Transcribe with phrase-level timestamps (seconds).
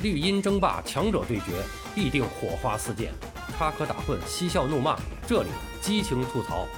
[0.00, 1.60] 绿茵争霸，强者对决，
[1.92, 3.08] 必定火花四溅；
[3.56, 5.48] 插科打诨，嬉笑怒骂，这里
[5.80, 6.68] 激情吐槽。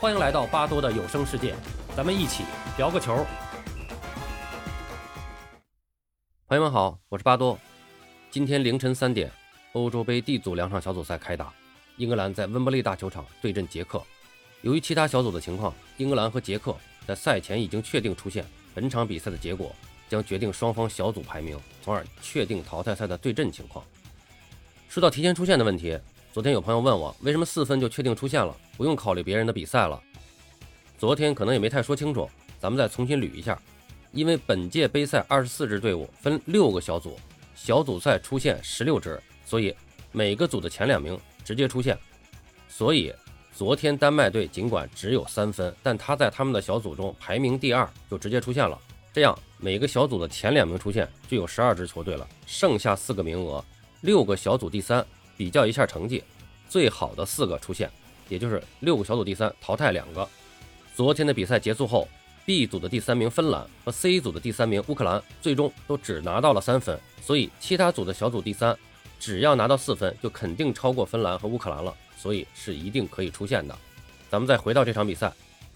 [0.00, 1.54] 欢迎来到巴多的有声世界，
[1.96, 2.42] 咱们一起
[2.76, 3.24] 聊个球。
[6.48, 7.56] 朋友们好，我是巴多。
[8.32, 9.30] 今天凌晨三点，
[9.74, 11.52] 欧洲杯 D 组两场小组赛开打，
[11.98, 14.02] 英格兰在温布利大球场对阵捷克。
[14.62, 16.76] 由于其他小组的情况，英格兰和捷克
[17.06, 18.44] 在赛前已经确定出现，
[18.74, 19.72] 本场比赛的结果。
[20.08, 23.84] 将决定双方小组排名，从而确定淘汰赛的对阵情况。
[24.88, 25.98] 说到提前出线的问题，
[26.32, 30.00] 昨天有朋友问我，为什么四分就确定出线了，不用考虑别人的比赛了？
[30.98, 33.60] 昨天可能也没太说清楚，咱们再重新捋一下。
[34.12, 37.18] 因为本届杯赛二十四支队伍分六个小组，
[37.54, 39.74] 小组赛出现十六支，所以
[40.12, 41.98] 每个组的前两名直接出线。
[42.68, 43.12] 所以
[43.52, 48.80] 昨天丹麦队尽管只有三分，但他在他们的小组中排名第二，就直接出现了。
[49.16, 52.28] 这样，每个小组的前两名出现，就有十二支球队了。
[52.46, 53.64] 剩下四个名额，
[54.02, 55.02] 六个小组第三，
[55.38, 56.22] 比较一下成绩，
[56.68, 57.90] 最好的四个出现，
[58.28, 60.28] 也就是六个小组第三淘汰两个。
[60.94, 62.06] 昨天的比赛结束后
[62.44, 68.76] ，B 组的第三名芬兰和 C 组的第三名乌克兰最终都只拿到了三分，所以其他组的小组第三
[69.18, 73.74] 只要拿到四分，就肯定超过芬兰和乌克兰了，所以是一定可以出现的。
[74.28, 75.32] 咱们再回到这场比赛，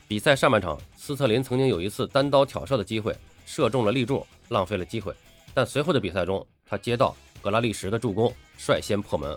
[0.07, 3.17] 比赛上半场，斯特林曾经有一次单刀挑射的机会。
[3.51, 5.13] 射中了立柱，浪费了机会。
[5.53, 9.37] 但随后的比赛中，他接到格拉利什的助攻，率先破门。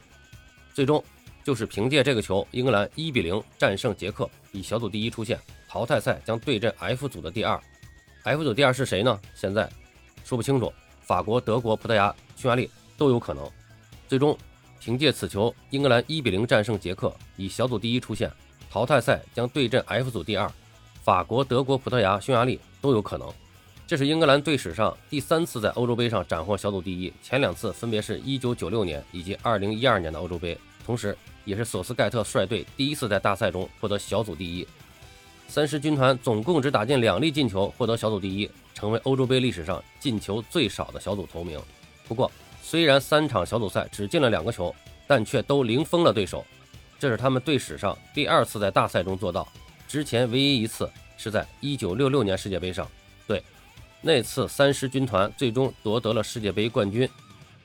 [0.72, 1.04] 最终
[1.44, 5.40] 就是凭借这个球，英格兰一比零战胜捷克，以小组第一出线。
[5.68, 7.60] 淘汰赛将对阵 F 组的第二。
[8.22, 9.20] F 组第二是谁呢？
[9.34, 9.68] 现在
[10.24, 13.50] 说不清楚，法国、德国、葡萄牙、匈牙利都有可能。
[14.08, 14.38] 最终
[14.80, 18.32] 凭借此球，英格兰一比零战胜捷克，以小组第一出线。
[18.70, 20.48] 淘汰赛将对阵 F 组第二。
[21.02, 23.28] 法国、德国、葡萄牙、匈牙利都有可能。
[23.94, 34.68] 这是英格兰队史上第三次在欧洲杯上斩获小组第一，前两次分别是一九九六年以及二零一二年的欧洲杯，同时也是索斯盖特率队第一次在大赛中获得小组第一。
[35.48, 41.62] 三狮军团总共只打进两粒进球，获得小组第一，成为欧洲杯历史上进球最少的小组头名。
[42.08, 42.32] 不过，
[42.64, 44.74] 虽然三场小组赛只进了两个球，
[45.06, 46.44] 但却都零封了对手，
[46.98, 49.48] 这是他们队史上第二次在大赛中做到，
[49.88, 52.90] 之前唯一一次是在一九六六年世界杯上。
[53.28, 53.40] 对。
[54.06, 57.10] 那次三狮军团最终夺得了世界杯冠军。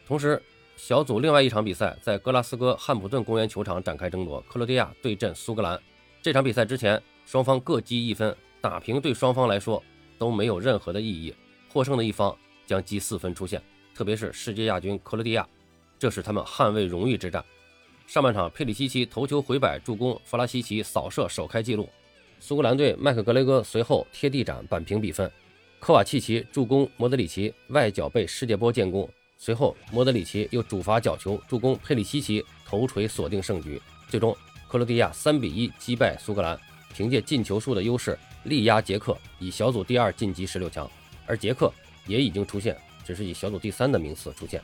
[0.06, 0.40] 同时，
[0.76, 5.76] 小组另外一场比赛在格拉斯哥汉普顿公园球场展开争夺，克罗地亚对阵苏格兰。
[6.22, 9.82] 这场比赛之前，双方各积一分，打平对双方来说
[10.16, 11.34] 都没有任何的意义。
[11.68, 12.34] 获胜的一方
[12.64, 13.60] 将积四分出线，
[13.92, 15.44] 特别是世界亚军克罗地亚，
[15.98, 17.44] 这是他们捍卫荣誉之战。
[18.06, 21.88] 上半场，佩里西奇头球回摆助攻，弗拉西奇扫射首开纪录。
[22.38, 25.28] 苏格兰队麦克格雷戈随后贴地斩扳平比分。
[25.80, 33.80] 科瓦契奇助攻莫德里奇外脚背世界波建功，随后莫德里奇又主罚角球助攻佩里西奇头锤锁定胜局。
[34.08, 34.36] 最终，
[34.68, 36.58] 克罗地亚三比一击败苏格兰，
[36.92, 40.90] 凭借进球数的优势力压捷克，以小组第二晋级十六强。
[41.26, 41.72] 而捷克
[42.06, 44.60] 也已经出现，只是以小组第三的名次出现。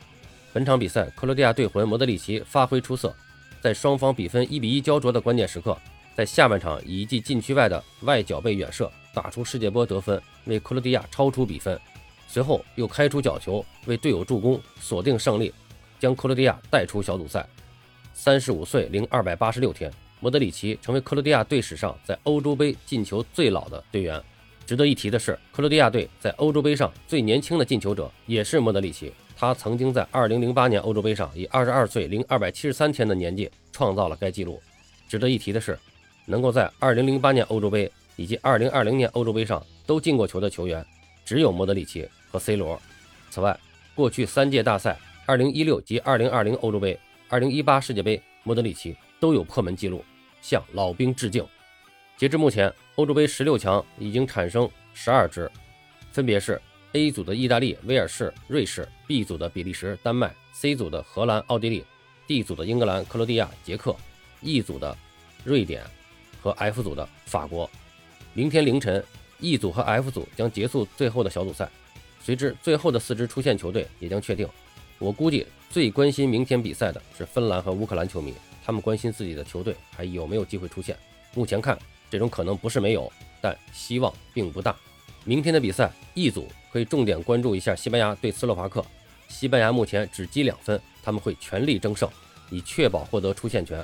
[0.52, 3.14] 本场比赛，克罗地亚队魂莫德里奇发挥出色，
[3.60, 5.78] 在双方比分一比一焦灼的关键时刻，
[6.14, 8.90] 在下半场以一记禁区外的外脚背远射。
[9.14, 11.80] 打出世界波得分，为克罗地亚超出比分。
[12.26, 15.54] 随后又开出角球，为队友助攻，锁定胜利，
[16.00, 17.46] 将克罗地亚带出小组赛。
[18.12, 19.88] 三十五岁零二百八十六天，
[20.18, 24.20] 莫德里奇成为克罗地亚队史上在欧洲杯进球最老的队员。
[24.66, 29.12] 值得一提的是，克罗地亚队在欧洲杯上最年轻的进球者也是莫德里奇。
[29.36, 34.60] 他曾经在二零零八年欧洲杯上以二十二岁零二百七十三天的年纪创造了该纪录。
[35.08, 35.78] 值得一提的是，
[36.26, 37.90] 能够在二零零八年欧洲杯。
[38.16, 40.86] 以及2020年欧洲杯上都进过球的球员，
[41.24, 42.80] 只有莫德里奇和 C 罗。
[43.28, 43.58] 此外，
[43.92, 44.96] 过去三届大赛
[45.26, 46.96] ，2016及2020欧洲杯、
[47.28, 50.04] 2018世界杯，莫德里奇都有破门记录，
[50.40, 51.44] 向老兵致敬。
[52.16, 55.50] 截至目前，欧洲杯十六强已经产生十二支，
[56.12, 56.62] 分别是
[56.92, 61.84] A 组的意大利、威尔士、瑞士；B 组的比利时、丹麦；C 组的荷兰、奥地利
[62.28, 63.96] ；D 组的英格兰、克罗地亚、捷克
[64.40, 64.96] ；E 组的
[65.42, 65.82] 瑞典
[66.44, 67.70] 和 F 组的法国。
[68.34, 69.02] 明天凌晨
[69.40, 71.66] ，E 组和 F 组将结束最后的小组赛，
[72.22, 74.46] 随之最后的四支出线球队也将确定。
[74.98, 80.94] 我估计最关心明天比赛的是芬兰和乌克兰球迷，他们关心自己的球队还有没有机会出线。
[81.32, 81.78] 目前看，
[82.10, 83.10] 这种可能不是没有，
[83.40, 84.76] 但希望并不大。
[85.24, 88.84] 明天的比赛，E 组可以重点关注一下西班牙对斯洛伐克。
[89.28, 92.06] 西班牙目前只积两分，他们会全力争胜，
[92.50, 93.82] 以确保获得出线权。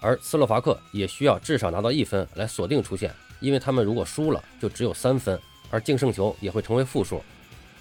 [0.00, 3.14] 而斯洛伐克也需要至少拿到一分来锁定出线。
[3.40, 7.22] 因为他们如果输了，就只有三分，而净胜球也会成为负数，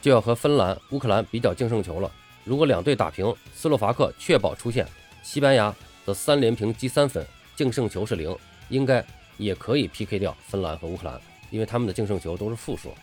[0.02, 2.10] 就要和芬兰、乌克兰比较净胜球了。
[2.46, 4.88] 如果两队打平，斯洛伐克确保出线，
[5.22, 5.76] 西班牙
[6.06, 7.26] 则三连平积三分，
[7.58, 8.34] 净胜球是零，
[8.70, 9.06] 应该
[9.36, 11.20] 也可以 PK 掉芬兰和乌克兰，
[11.52, 12.94] 因为他们的净胜球都是负数。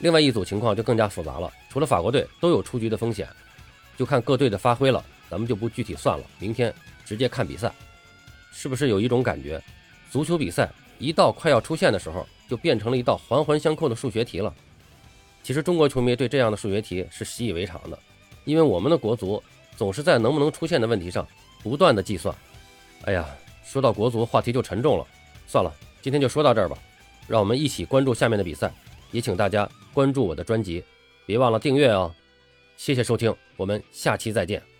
[0.00, 3.26] 另外一组情况就更加复杂了，除了法国队都有出局的风险，
[3.96, 6.24] 就看各队的发挥了，咱们就不具体算了。
[6.38, 6.74] 明天
[7.06, 7.72] 直接看比赛，
[8.52, 9.60] 是不是有一种感觉，
[10.10, 14.54] 足球比赛一到快要出现的时候，就变成了一道环环相扣的数学题了？
[15.42, 17.98] 其实中国球迷对这样的数学题是习以为常的。
[18.44, 19.42] 因为我们的国足
[19.76, 21.26] 总是在能不能出现的问题上
[21.62, 22.34] 不断的计算。
[23.04, 23.26] 哎呀，
[23.64, 25.06] 说到国足，话题就沉重了。
[25.46, 26.76] 算了，今天就说到这儿吧。
[27.28, 28.72] 让我们一起关注下面的比赛，
[29.12, 30.82] 也请大家关注我的专辑，
[31.24, 32.12] 别忘了订阅哦。
[32.76, 34.71] 谢谢收听，我们下期再见。